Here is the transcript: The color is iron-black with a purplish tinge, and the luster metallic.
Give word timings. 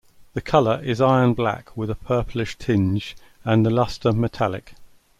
The 0.33 0.41
color 0.41 0.81
is 0.83 0.99
iron-black 0.99 1.77
with 1.77 1.91
a 1.91 1.93
purplish 1.93 2.55
tinge, 2.57 3.15
and 3.45 3.63
the 3.63 3.69
luster 3.69 4.11
metallic. 4.11 4.73